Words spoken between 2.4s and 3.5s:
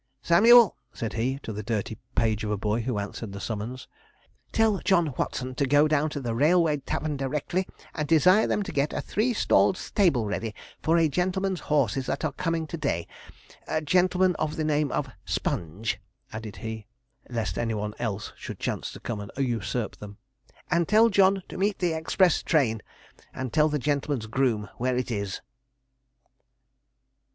of a boy who answered the